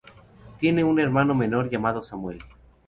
[0.57, 2.39] Tiene un hermano menor llamado Samuel.